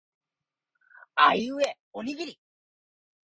[1.13, 2.39] あいうえおにぎり